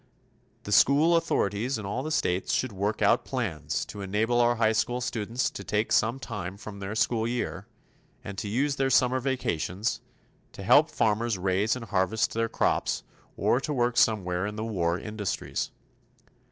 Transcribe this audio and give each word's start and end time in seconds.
The 0.63 0.71
school 0.71 1.15
authorities 1.15 1.77
in 1.77 1.85
all 1.85 2.01
the 2.01 2.09
states 2.09 2.51
should 2.53 2.71
work 2.71 3.03
out 3.03 3.23
plans 3.23 3.85
to 3.85 4.01
enable 4.01 4.39
our 4.41 4.55
high 4.55 4.71
school 4.71 4.99
students 4.99 5.51
to 5.51 5.63
take 5.63 5.91
some 5.91 6.17
time 6.17 6.57
from 6.57 6.79
their 6.79 6.95
school 6.95 7.27
year, 7.27 7.67
and 8.23 8.35
to 8.39 8.47
use 8.47 8.77
their 8.77 8.89
summer 8.89 9.19
vacations, 9.19 10.01
to 10.53 10.63
help 10.63 10.89
farmers 10.89 11.37
raise 11.37 11.75
and 11.75 11.85
harvest 11.85 12.33
their 12.33 12.49
crops, 12.49 13.03
or 13.37 13.61
to 13.61 13.71
work 13.71 13.95
somewhere 13.95 14.47
in 14.47 14.55
the 14.55 14.65
war 14.65 14.97
industries. 14.97 15.69